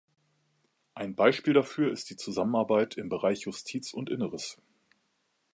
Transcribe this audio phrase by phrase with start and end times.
[0.95, 4.59] Ein Beispiel dafür ist die Zusammenarbeit im Bereich Justiz und Inneres.